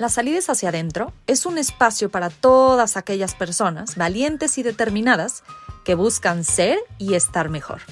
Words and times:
Las 0.00 0.14
salidas 0.14 0.48
hacia 0.48 0.70
adentro 0.70 1.12
es 1.26 1.44
un 1.44 1.58
espacio 1.58 2.08
para 2.08 2.30
todas 2.30 2.96
aquellas 2.96 3.34
personas 3.34 3.96
valientes 3.96 4.56
y 4.56 4.62
determinadas 4.62 5.44
que 5.84 5.94
buscan 5.94 6.42
ser 6.42 6.78
y 6.96 7.12
estar 7.12 7.50
mejor. 7.50 7.82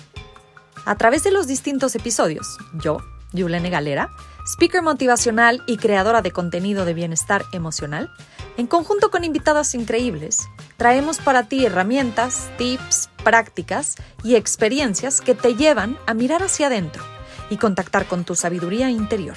A 0.86 0.96
través 0.96 1.22
de 1.22 1.32
los 1.32 1.46
distintos 1.46 1.94
episodios, 1.94 2.56
yo, 2.72 3.02
Yulene 3.34 3.68
Galera, 3.68 4.08
speaker 4.46 4.80
motivacional 4.80 5.62
y 5.66 5.76
creadora 5.76 6.22
de 6.22 6.30
contenido 6.30 6.86
de 6.86 6.94
bienestar 6.94 7.44
emocional, 7.52 8.10
en 8.56 8.66
conjunto 8.66 9.10
con 9.10 9.22
invitadas 9.22 9.74
increíbles, 9.74 10.48
traemos 10.78 11.18
para 11.18 11.46
ti 11.46 11.66
herramientas, 11.66 12.48
tips, 12.56 13.10
prácticas 13.22 13.96
y 14.24 14.36
experiencias 14.36 15.20
que 15.20 15.34
te 15.34 15.56
llevan 15.56 15.98
a 16.06 16.14
mirar 16.14 16.42
hacia 16.42 16.68
adentro 16.68 17.04
y 17.50 17.58
contactar 17.58 18.06
con 18.06 18.24
tu 18.24 18.34
sabiduría 18.34 18.88
interior 18.88 19.36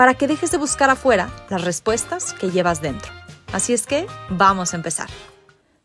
para 0.00 0.14
que 0.14 0.26
dejes 0.26 0.50
de 0.50 0.56
buscar 0.56 0.88
afuera 0.88 1.30
las 1.50 1.62
respuestas 1.62 2.32
que 2.32 2.50
llevas 2.50 2.80
dentro. 2.80 3.12
Así 3.52 3.74
es 3.74 3.86
que 3.86 4.06
vamos 4.30 4.72
a 4.72 4.76
empezar. 4.76 5.10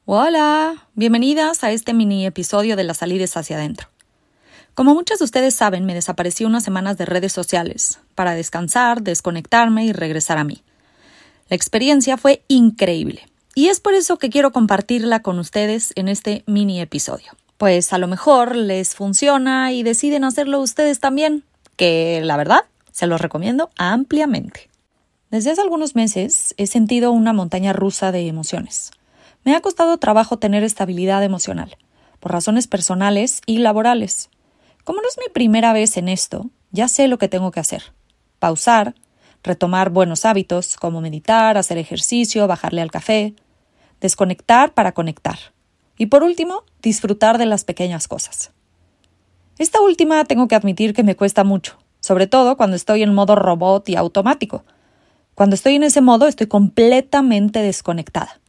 Hola, 0.06 0.88
bienvenidas 0.94 1.66
a 1.66 1.72
este 1.72 1.94
mini 1.94 2.26
episodio 2.26 2.78
de 2.78 2.86
las 2.86 3.00
salidas 3.00 3.36
hacia 3.36 3.58
adentro. 3.58 3.90
Como 4.74 4.94
muchos 4.94 5.20
de 5.20 5.26
ustedes 5.26 5.54
saben, 5.54 5.84
me 5.84 5.94
desaparecí 5.94 6.46
unas 6.46 6.64
semanas 6.64 6.98
de 6.98 7.04
redes 7.04 7.34
sociales 7.34 8.00
para 8.16 8.36
descansar, 8.36 9.02
desconectarme 9.02 9.84
y 9.84 9.92
regresar 9.92 10.38
a 10.38 10.46
mí. 10.46 10.64
La 11.50 11.58
experiencia 11.58 12.16
fue 12.16 12.42
increíble 12.48 13.28
y 13.54 13.68
es 13.68 13.82
por 13.82 13.96
eso 13.96 14.18
que 14.18 14.30
quiero 14.30 14.54
compartirla 14.54 15.24
con 15.24 15.40
ustedes 15.40 15.92
en 15.98 16.08
este 16.08 16.46
mini 16.48 16.80
episodio. 16.80 17.34
Pues 17.58 17.92
a 17.92 17.98
lo 17.98 18.08
mejor 18.08 18.56
les 18.56 18.96
funciona 18.96 19.74
y 19.74 19.84
deciden 19.84 20.24
hacerlo 20.24 20.62
ustedes 20.62 21.02
también, 21.02 21.44
que 21.76 22.22
la 22.24 22.38
verdad 22.38 22.64
se 22.96 23.08
los 23.08 23.20
recomiendo 23.20 23.72
ampliamente. 23.78 24.70
Desde 25.30 25.52
hace 25.52 25.60
algunos 25.60 25.96
meses 25.96 26.56
he 26.56 26.66
sentido 26.66 27.12
una 27.12 27.34
montaña 27.34 27.74
rusa 27.74 28.14
de 28.14 28.26
emociones. 28.26 28.92
Me 29.44 29.54
ha 29.54 29.60
costado 29.60 29.98
trabajo 29.98 30.40
tener 30.40 30.64
estabilidad 30.64 31.22
emocional, 31.22 31.76
por 32.22 32.32
razones 32.32 32.68
personales 32.68 33.42
y 33.46 33.58
laborales. 33.58 34.30
Como 34.86 35.02
no 35.02 35.10
es 35.10 35.18
mi 35.18 35.30
primera 35.30 35.74
vez 35.74 35.98
en 35.98 36.08
esto, 36.08 36.50
ya 36.72 36.88
sé 36.88 37.10
lo 37.10 37.18
que 37.18 37.28
tengo 37.28 37.52
que 37.52 37.60
hacer. 37.60 37.92
Pausar, 38.40 38.96
retomar 39.44 39.90
buenos 39.90 40.24
hábitos 40.24 40.78
como 40.78 41.02
meditar, 41.02 41.58
hacer 41.58 41.78
ejercicio, 41.78 42.48
bajarle 42.48 42.82
al 42.82 42.92
café, 42.92 43.36
desconectar 44.00 44.74
para 44.74 44.94
conectar. 44.94 45.38
Y 45.98 46.06
por 46.06 46.24
último, 46.24 46.64
disfrutar 46.82 47.40
de 47.40 47.46
las 47.46 47.66
pequeñas 47.66 48.08
cosas. 48.08 48.54
Esta 49.58 49.82
última 49.82 50.24
tengo 50.24 50.48
que 50.48 50.56
admitir 50.56 50.94
que 50.94 51.04
me 51.04 51.18
cuesta 51.18 51.44
mucho, 51.44 51.78
sobre 52.06 52.28
todo 52.28 52.56
cuando 52.56 52.76
estoy 52.76 53.02
en 53.02 53.16
modo 53.16 53.34
robot 53.36 53.90
y 53.90 53.96
automático. 53.96 54.64
Cuando 55.34 55.56
estoy 55.56 55.74
en 55.74 55.82
ese 55.82 56.02
modo 56.02 56.28
estoy 56.28 56.46
completamente 56.46 57.64
desconectada. 57.64 58.40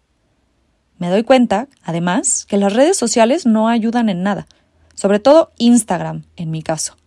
Me 0.98 1.08
doy 1.08 1.22
cuenta, 1.22 1.66
además, 1.82 2.44
que 2.44 2.58
las 2.58 2.74
redes 2.74 2.98
sociales 2.98 3.46
no 3.46 3.70
ayudan 3.70 4.10
en 4.10 4.22
nada, 4.22 4.46
sobre 4.94 5.20
todo 5.20 5.52
Instagram, 5.56 6.24
en 6.36 6.50
mi 6.50 6.62
caso, 6.62 6.98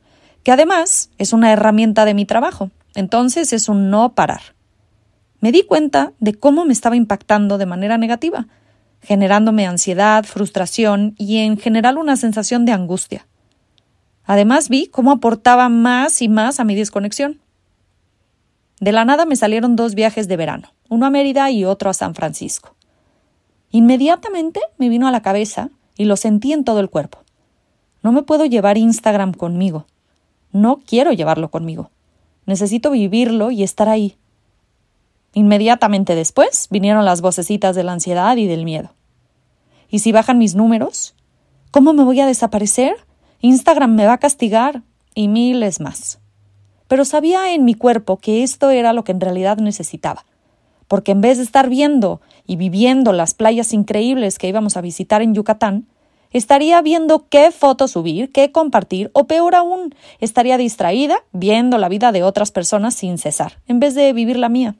que 0.42 0.52
además 0.52 1.12
es 1.20 1.34
una 1.34 1.52
herramienta 1.52 2.04
de 2.04 2.16
mi 2.16 2.26
trabajo, 2.26 2.72
entonces 2.96 3.54
es 3.54 3.70
un 3.70 3.92
no 3.92 4.16
parar. 4.16 4.42
Me 5.42 5.52
di 5.52 5.62
cuenta 5.62 6.14
de 6.20 6.34
cómo 6.34 6.66
me 6.66 6.74
estaba 6.74 6.96
impactando 6.96 7.60
de 7.60 7.68
manera 7.68 8.00
negativa, 8.00 8.48
generándome 9.04 9.68
ansiedad, 9.68 10.24
frustración 10.24 11.14
y 11.16 11.42
en 11.42 11.60
general 11.60 12.00
una 12.00 12.18
sensación 12.18 12.66
de 12.66 12.72
angustia. 12.72 13.28
Además 14.30 14.70
vi 14.70 14.86
cómo 14.86 15.10
aportaba 15.10 15.70
más 15.70 16.22
y 16.22 16.30
más 16.30 16.60
a 16.60 16.64
mi 16.64 16.76
desconexión. 16.76 17.42
De 18.80 18.92
la 18.92 19.04
nada 19.04 19.26
me 19.26 19.36
salieron 19.36 19.76
dos 19.76 19.96
viajes 19.96 20.28
de 20.28 20.38
verano, 20.38 20.68
uno 20.88 21.08
a 21.08 21.10
Mérida 21.10 21.50
y 21.50 21.66
otro 21.66 21.90
a 21.90 21.96
San 21.96 22.14
Francisco. 22.14 22.76
Inmediatamente 23.72 24.60
me 24.78 24.88
vino 24.88 25.08
a 25.08 25.12
la 25.12 25.24
cabeza 25.24 25.72
y 25.98 26.06
lo 26.06 26.16
sentí 26.16 26.54
en 26.54 26.64
todo 26.64 26.80
el 26.80 26.92
cuerpo. 26.92 27.24
No 28.04 28.12
me 28.12 28.22
puedo 28.22 28.46
llevar 28.46 28.78
Instagram 28.78 29.34
conmigo. 29.34 29.88
No 30.52 30.78
quiero 30.78 31.12
llevarlo 31.12 31.50
conmigo. 31.50 31.90
Necesito 32.46 32.92
vivirlo 32.92 33.50
y 33.50 33.64
estar 33.64 33.90
ahí. 33.90 34.16
Inmediatamente 35.34 36.14
después 36.14 36.68
vinieron 36.70 37.04
las 37.04 37.22
vocecitas 37.22 37.76
de 37.76 37.84
la 37.84 37.94
ansiedad 37.94 38.38
y 38.38 38.46
del 38.46 38.64
miedo. 38.64 38.92
¿Y 39.90 40.00
si 40.00 40.12
bajan 40.12 40.38
mis 40.38 40.54
números? 40.54 41.16
¿Cómo 41.72 41.94
me 41.94 42.04
voy 42.04 42.20
a 42.20 42.28
desaparecer? 42.28 43.09
Instagram 43.42 43.96
me 43.96 44.06
va 44.06 44.14
a 44.14 44.18
castigar 44.18 44.84
y 45.16 45.30
miles 45.30 45.80
más. 45.80 46.20
Pero 46.90 47.06
sabía 47.06 47.54
en 47.54 47.64
mi 47.64 47.74
cuerpo 47.74 48.18
que 48.18 48.44
esto 48.44 48.70
era 48.70 48.92
lo 48.92 49.06
que 49.06 49.14
en 49.14 49.22
realidad 49.22 49.58
necesitaba, 49.60 50.26
porque 50.90 51.14
en 51.14 51.22
vez 51.22 51.38
de 51.38 51.46
estar 51.46 51.70
viendo 51.70 52.20
y 52.46 52.58
viviendo 52.58 53.14
las 53.14 53.34
playas 53.34 53.72
increíbles 53.72 54.38
que 54.40 54.50
íbamos 54.50 54.76
a 54.76 54.82
visitar 54.82 55.22
en 55.22 55.34
Yucatán, 55.34 55.88
estaría 56.32 56.82
viendo 56.82 57.30
qué 57.30 57.52
fotos 57.52 57.92
subir, 57.92 58.30
qué 58.34 58.52
compartir, 58.52 59.10
o 59.14 59.26
peor 59.26 59.56
aún, 59.56 59.96
estaría 60.20 60.58
distraída 60.58 61.24
viendo 61.32 61.78
la 61.78 61.88
vida 61.88 62.12
de 62.12 62.24
otras 62.24 62.52
personas 62.52 62.94
sin 62.94 63.18
cesar, 63.18 63.60
en 63.68 63.80
vez 63.80 63.96
de 63.96 64.12
vivir 64.12 64.38
la 64.38 64.50
mía. 64.50 64.76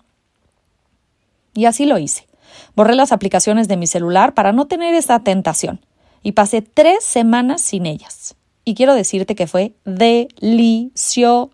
Y 1.54 1.64
así 1.64 1.86
lo 1.86 1.98
hice. 1.98 2.28
Borré 2.76 2.96
las 2.96 3.14
aplicaciones 3.14 3.70
de 3.70 3.78
mi 3.78 3.88
celular 3.88 4.34
para 4.34 4.52
no 4.52 4.68
tener 4.68 4.96
esa 4.96 5.22
tentación, 5.22 5.80
y 6.24 6.34
pasé 6.34 6.62
tres 6.62 7.06
semanas 7.06 7.62
sin 7.62 7.86
ellas 7.86 8.36
y 8.66 8.76
quiero 8.76 8.94
decirte 8.94 9.36
que 9.36 9.48
fue 9.48 9.76
delicioso. 9.86 11.52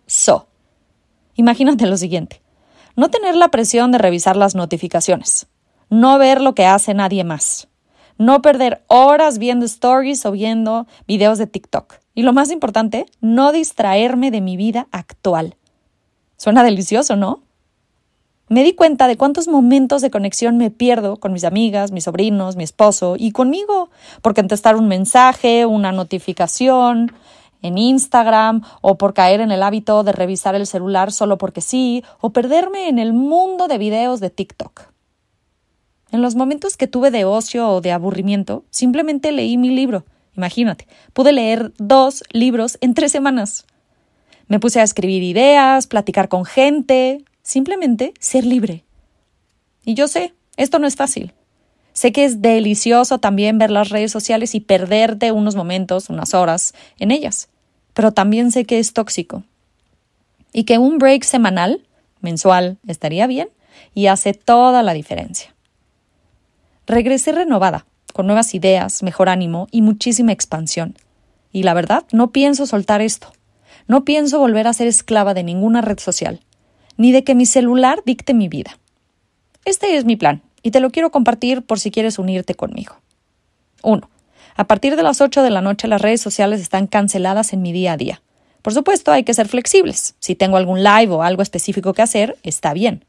Imagínate 1.36 1.86
lo 1.86 1.98
siguiente. 1.98 2.42
No 2.96 3.10
tener 3.10 3.36
la 3.36 3.50
presión 3.50 3.92
de 3.92 3.98
revisar 3.98 4.38
las 4.38 4.56
notificaciones. 4.56 5.48
No 5.90 6.18
ver 6.18 6.42
lo 6.42 6.56
que 6.56 6.66
hace 6.66 6.94
nadie 6.94 7.24
más. 7.24 7.68
No 8.18 8.42
perder 8.42 8.84
horas 8.88 9.38
viendo 9.38 9.66
stories 9.66 10.26
o 10.26 10.32
viendo 10.32 10.88
videos 11.08 11.38
de 11.38 11.48
TikTok. 11.48 11.96
Y 12.14 12.24
lo 12.24 12.32
más 12.32 12.50
importante, 12.52 13.06
no 13.20 13.52
distraerme 13.52 14.32
de 14.32 14.40
mi 14.42 14.56
vida 14.56 14.88
actual. 14.92 15.58
Suena 16.38 16.64
delicioso, 16.64 17.16
¿no? 17.16 17.45
Me 18.48 18.64
di 18.64 18.74
cuenta 18.74 19.08
de 19.08 19.18
cuántos 19.18 19.48
momentos 19.48 20.04
de 20.04 20.12
conexión 20.12 20.58
me 20.58 20.70
pierdo 20.70 21.18
con 21.18 21.34
mis 21.34 21.44
amigas, 21.44 21.92
mis 21.92 22.04
sobrinos, 22.04 22.56
mi 22.56 22.64
esposo 22.64 23.16
y 23.18 23.32
conmigo 23.32 23.90
por 24.22 24.36
contestar 24.36 24.76
un 24.76 24.88
mensaje, 24.88 25.66
una 25.66 25.92
notificación 25.92 27.12
en 27.64 27.80
Instagram 27.80 28.62
o 28.82 29.00
por 29.00 29.16
caer 29.16 29.42
en 29.42 29.52
el 29.52 29.64
hábito 29.64 30.04
de 30.04 30.12
revisar 30.12 30.54
el 30.54 30.68
celular 30.68 31.12
solo 31.12 31.40
porque 31.40 31.62
sí 31.62 32.04
o 32.22 32.30
perderme 32.30 32.88
en 32.88 33.00
el 33.00 33.14
mundo 33.14 33.68
de 33.68 33.80
videos 33.80 34.20
de 34.20 34.30
TikTok. 34.30 34.92
En 36.12 36.22
los 36.22 36.36
momentos 36.36 36.78
que 36.78 36.88
tuve 36.88 37.10
de 37.10 37.26
ocio 37.26 37.68
o 37.68 37.82
de 37.82 37.92
aburrimiento, 37.92 38.64
simplemente 38.70 39.32
leí 39.32 39.58
mi 39.58 39.72
libro. 39.72 40.06
Imagínate, 40.38 40.88
pude 41.14 41.32
leer 41.32 41.74
dos 41.80 42.24
libros 42.32 42.78
en 42.82 42.94
tres 42.94 43.12
semanas. 43.12 43.66
Me 44.48 44.60
puse 44.60 44.80
a 44.80 44.84
escribir 44.84 45.24
ideas, 45.24 45.88
platicar 45.88 46.30
con 46.30 46.46
gente, 46.46 47.26
simplemente 47.46 48.14
ser 48.20 48.44
libre. 48.44 48.84
Y 49.86 49.94
yo 49.94 50.10
sé, 50.10 50.34
esto 50.58 50.80
no 50.80 50.88
es 50.88 50.96
fácil. 50.96 51.32
Sé 51.94 52.12
que 52.12 52.26
es 52.26 52.42
delicioso 52.42 53.20
también 53.20 53.58
ver 53.58 53.72
las 53.72 53.90
redes 53.90 54.12
sociales 54.12 54.56
y 54.56 54.60
perderte 54.60 55.32
unos 55.32 55.56
momentos, 55.56 56.10
unas 56.10 56.34
horas 56.34 56.74
en 57.00 57.12
ellas, 57.12 57.48
pero 57.94 58.12
también 58.12 58.52
sé 58.52 58.66
que 58.66 58.80
es 58.80 58.92
tóxico. 58.92 59.44
Y 60.52 60.64
que 60.64 60.78
un 60.78 60.98
break 60.98 61.24
semanal, 61.24 61.86
mensual, 62.20 62.78
estaría 62.88 63.28
bien 63.28 63.50
y 63.94 64.08
hace 64.08 64.34
toda 64.34 64.84
la 64.84 64.94
diferencia. 64.94 65.54
Regresé 66.88 67.32
renovada, 67.32 67.86
con 68.12 68.26
nuevas 68.26 68.56
ideas, 68.56 69.04
mejor 69.04 69.30
ánimo 69.30 69.68
y 69.72 69.82
muchísima 69.82 70.32
expansión. 70.32 70.96
Y 71.52 71.64
la 71.64 71.74
verdad, 71.74 72.06
no 72.12 72.32
pienso 72.32 72.66
soltar 72.66 73.02
esto. 73.02 73.32
No 73.88 74.04
pienso 74.04 74.40
volver 74.40 74.68
a 74.68 74.74
ser 74.74 74.88
esclava 74.88 75.34
de 75.34 75.44
ninguna 75.44 75.82
red 75.82 76.00
social 76.00 76.42
ni 76.98 77.12
de 77.12 77.24
que 77.24 77.36
mi 77.36 77.46
celular 77.46 78.02
dicte 78.06 78.34
mi 78.34 78.48
vida. 78.48 78.78
Este 79.66 79.98
es 79.98 80.06
mi 80.06 80.16
plan, 80.16 80.42
y 80.62 80.72
te 80.72 80.80
lo 80.80 80.92
quiero 80.92 81.12
compartir 81.12 81.62
por 81.62 81.80
si 81.80 81.92
quieres 81.92 82.20
unirte 82.20 82.56
conmigo. 82.56 82.96
1. 83.84 84.10
A 84.56 84.64
partir 84.68 84.96
de 84.96 85.04
las 85.04 85.22
8 85.22 85.44
de 85.44 85.50
la 85.50 85.62
noche 85.62 85.88
las 85.88 86.02
redes 86.02 86.22
sociales 86.22 86.62
están 86.62 86.88
canceladas 86.88 87.54
en 87.54 87.62
mi 87.62 87.72
día 87.72 87.94
a 87.94 87.98
día. 87.98 88.22
Por 88.62 88.74
supuesto, 88.74 89.12
hay 89.12 89.24
que 89.24 89.34
ser 89.34 89.48
flexibles. 89.48 90.16
Si 90.20 90.34
tengo 90.34 90.58
algún 90.58 90.84
live 90.84 91.14
o 91.14 91.22
algo 91.22 91.44
específico 91.44 91.94
que 91.94 92.02
hacer, 92.02 92.38
está 92.42 92.74
bien. 92.74 93.06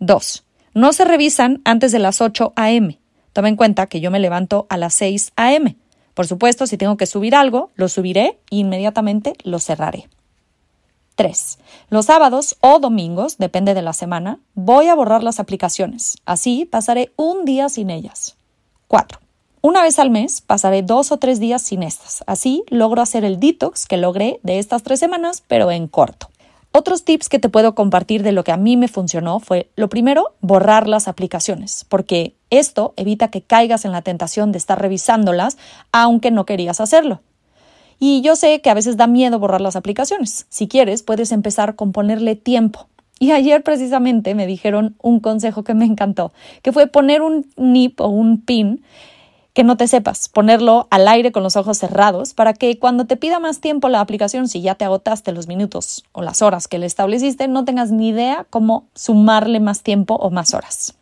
2. 0.00 0.44
No 0.74 0.92
se 0.92 1.04
revisan 1.04 1.60
antes 1.64 1.92
de 1.92 2.00
las 2.00 2.20
8 2.20 2.54
a.m. 2.56 2.98
Toma 3.32 3.48
en 3.48 3.56
cuenta 3.56 3.86
que 3.86 4.00
yo 4.00 4.10
me 4.10 4.18
levanto 4.18 4.66
a 4.68 4.76
las 4.76 4.94
6 4.94 5.32
a.m. 5.36 5.76
Por 6.14 6.26
supuesto, 6.26 6.66
si 6.66 6.76
tengo 6.76 6.96
que 6.96 7.06
subir 7.06 7.36
algo, 7.36 7.70
lo 7.76 7.88
subiré 7.88 8.38
e 8.50 8.56
inmediatamente 8.56 9.34
lo 9.44 9.60
cerraré. 9.60 10.08
3. 11.18 11.58
Los 11.90 12.06
sábados 12.06 12.56
o 12.60 12.78
domingos, 12.78 13.38
depende 13.38 13.74
de 13.74 13.82
la 13.82 13.92
semana, 13.92 14.38
voy 14.54 14.86
a 14.86 14.94
borrar 14.94 15.24
las 15.24 15.40
aplicaciones. 15.40 16.18
Así 16.26 16.64
pasaré 16.64 17.12
un 17.16 17.44
día 17.44 17.68
sin 17.68 17.90
ellas. 17.90 18.36
4. 18.86 19.18
Una 19.60 19.82
vez 19.82 19.98
al 19.98 20.10
mes 20.10 20.40
pasaré 20.40 20.82
dos 20.82 21.10
o 21.10 21.16
tres 21.16 21.40
días 21.40 21.60
sin 21.60 21.82
estas. 21.82 22.22
Así 22.28 22.62
logro 22.68 23.02
hacer 23.02 23.24
el 23.24 23.40
detox 23.40 23.86
que 23.86 23.96
logré 23.96 24.38
de 24.44 24.60
estas 24.60 24.84
tres 24.84 25.00
semanas, 25.00 25.42
pero 25.48 25.72
en 25.72 25.88
corto. 25.88 26.30
Otros 26.70 27.04
tips 27.04 27.28
que 27.28 27.40
te 27.40 27.48
puedo 27.48 27.74
compartir 27.74 28.22
de 28.22 28.30
lo 28.30 28.44
que 28.44 28.52
a 28.52 28.56
mí 28.56 28.76
me 28.76 28.86
funcionó 28.86 29.40
fue, 29.40 29.70
lo 29.74 29.88
primero, 29.88 30.34
borrar 30.40 30.86
las 30.86 31.08
aplicaciones, 31.08 31.84
porque 31.88 32.36
esto 32.50 32.94
evita 32.96 33.28
que 33.28 33.42
caigas 33.42 33.84
en 33.84 33.90
la 33.90 34.02
tentación 34.02 34.52
de 34.52 34.58
estar 34.58 34.80
revisándolas 34.80 35.58
aunque 35.90 36.30
no 36.30 36.46
querías 36.46 36.80
hacerlo. 36.80 37.22
Y 37.98 38.20
yo 38.22 38.36
sé 38.36 38.60
que 38.60 38.70
a 38.70 38.74
veces 38.74 38.96
da 38.96 39.06
miedo 39.06 39.38
borrar 39.38 39.60
las 39.60 39.76
aplicaciones. 39.76 40.46
Si 40.48 40.68
quieres, 40.68 41.02
puedes 41.02 41.32
empezar 41.32 41.74
con 41.74 41.92
ponerle 41.92 42.36
tiempo. 42.36 42.88
Y 43.18 43.32
ayer 43.32 43.62
precisamente 43.62 44.34
me 44.34 44.46
dijeron 44.46 44.96
un 45.02 45.18
consejo 45.20 45.64
que 45.64 45.74
me 45.74 45.84
encantó, 45.84 46.32
que 46.62 46.72
fue 46.72 46.86
poner 46.86 47.22
un 47.22 47.46
nip 47.56 48.00
o 48.00 48.08
un 48.08 48.40
pin 48.40 48.82
que 49.54 49.64
no 49.64 49.76
te 49.76 49.88
sepas, 49.88 50.28
ponerlo 50.28 50.86
al 50.90 51.08
aire 51.08 51.32
con 51.32 51.42
los 51.42 51.56
ojos 51.56 51.78
cerrados 51.78 52.32
para 52.32 52.54
que 52.54 52.78
cuando 52.78 53.06
te 53.06 53.16
pida 53.16 53.40
más 53.40 53.60
tiempo 53.60 53.88
la 53.88 53.98
aplicación, 53.98 54.46
si 54.46 54.60
ya 54.60 54.76
te 54.76 54.84
agotaste 54.84 55.32
los 55.32 55.48
minutos 55.48 56.04
o 56.12 56.22
las 56.22 56.42
horas 56.42 56.68
que 56.68 56.78
le 56.78 56.86
estableciste, 56.86 57.48
no 57.48 57.64
tengas 57.64 57.90
ni 57.90 58.10
idea 58.10 58.46
cómo 58.50 58.86
sumarle 58.94 59.58
más 59.58 59.82
tiempo 59.82 60.14
o 60.14 60.30
más 60.30 60.54
horas. 60.54 60.97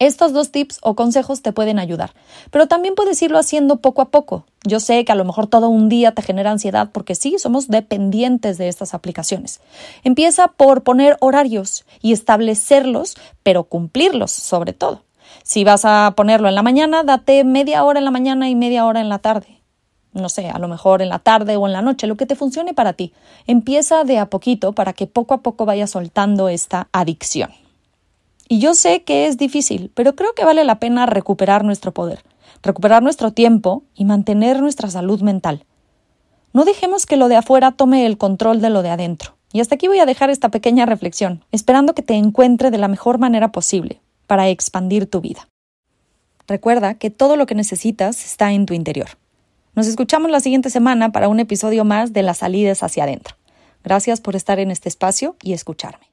Estos 0.00 0.32
dos 0.32 0.52
tips 0.52 0.78
o 0.82 0.94
consejos 0.94 1.42
te 1.42 1.52
pueden 1.52 1.80
ayudar, 1.80 2.12
pero 2.52 2.68
también 2.68 2.94
puedes 2.94 3.20
irlo 3.20 3.36
haciendo 3.36 3.80
poco 3.80 4.00
a 4.00 4.10
poco. 4.10 4.46
Yo 4.64 4.78
sé 4.78 5.04
que 5.04 5.10
a 5.10 5.16
lo 5.16 5.24
mejor 5.24 5.48
todo 5.48 5.68
un 5.68 5.88
día 5.88 6.12
te 6.12 6.22
genera 6.22 6.52
ansiedad 6.52 6.90
porque 6.92 7.16
sí, 7.16 7.36
somos 7.38 7.66
dependientes 7.66 8.58
de 8.58 8.68
estas 8.68 8.94
aplicaciones. 8.94 9.60
Empieza 10.04 10.48
por 10.48 10.84
poner 10.84 11.16
horarios 11.18 11.84
y 12.00 12.12
establecerlos, 12.12 13.16
pero 13.42 13.64
cumplirlos 13.64 14.30
sobre 14.30 14.72
todo. 14.72 15.02
Si 15.42 15.64
vas 15.64 15.84
a 15.84 16.14
ponerlo 16.16 16.48
en 16.48 16.54
la 16.54 16.62
mañana, 16.62 17.02
date 17.02 17.42
media 17.42 17.82
hora 17.82 17.98
en 17.98 18.04
la 18.04 18.12
mañana 18.12 18.48
y 18.48 18.54
media 18.54 18.86
hora 18.86 19.00
en 19.00 19.08
la 19.08 19.18
tarde. 19.18 19.62
No 20.12 20.28
sé, 20.28 20.48
a 20.48 20.58
lo 20.60 20.68
mejor 20.68 21.02
en 21.02 21.08
la 21.08 21.18
tarde 21.18 21.56
o 21.56 21.66
en 21.66 21.72
la 21.72 21.82
noche, 21.82 22.06
lo 22.06 22.16
que 22.16 22.26
te 22.26 22.36
funcione 22.36 22.72
para 22.72 22.92
ti. 22.92 23.12
Empieza 23.48 24.04
de 24.04 24.18
a 24.18 24.30
poquito 24.30 24.74
para 24.74 24.92
que 24.92 25.08
poco 25.08 25.34
a 25.34 25.42
poco 25.42 25.66
vayas 25.66 25.90
soltando 25.90 26.48
esta 26.48 26.88
adicción. 26.92 27.50
Y 28.48 28.60
yo 28.60 28.74
sé 28.74 29.04
que 29.04 29.26
es 29.26 29.36
difícil, 29.36 29.92
pero 29.94 30.16
creo 30.16 30.34
que 30.34 30.44
vale 30.44 30.64
la 30.64 30.80
pena 30.80 31.04
recuperar 31.04 31.64
nuestro 31.64 31.92
poder, 31.92 32.24
recuperar 32.62 33.02
nuestro 33.02 33.32
tiempo 33.32 33.84
y 33.94 34.06
mantener 34.06 34.60
nuestra 34.60 34.90
salud 34.90 35.20
mental. 35.20 35.66
No 36.54 36.64
dejemos 36.64 37.04
que 37.04 37.18
lo 37.18 37.28
de 37.28 37.36
afuera 37.36 37.72
tome 37.72 38.06
el 38.06 38.16
control 38.16 38.62
de 38.62 38.70
lo 38.70 38.82
de 38.82 38.88
adentro. 38.88 39.36
Y 39.52 39.60
hasta 39.60 39.74
aquí 39.74 39.86
voy 39.86 39.98
a 39.98 40.06
dejar 40.06 40.30
esta 40.30 40.50
pequeña 40.50 40.86
reflexión, 40.86 41.44
esperando 41.52 41.94
que 41.94 42.02
te 42.02 42.14
encuentre 42.14 42.70
de 42.70 42.78
la 42.78 42.88
mejor 42.88 43.18
manera 43.18 43.52
posible, 43.52 44.00
para 44.26 44.48
expandir 44.48 45.08
tu 45.08 45.20
vida. 45.20 45.48
Recuerda 46.46 46.94
que 46.94 47.10
todo 47.10 47.36
lo 47.36 47.44
que 47.46 47.54
necesitas 47.54 48.24
está 48.24 48.52
en 48.52 48.64
tu 48.64 48.72
interior. 48.72 49.08
Nos 49.74 49.86
escuchamos 49.86 50.30
la 50.30 50.40
siguiente 50.40 50.70
semana 50.70 51.12
para 51.12 51.28
un 51.28 51.38
episodio 51.38 51.84
más 51.84 52.14
de 52.14 52.22
las 52.22 52.38
salidas 52.38 52.82
hacia 52.82 53.04
adentro. 53.04 53.36
Gracias 53.84 54.20
por 54.20 54.36
estar 54.36 54.58
en 54.58 54.70
este 54.70 54.88
espacio 54.88 55.36
y 55.42 55.52
escucharme. 55.52 56.07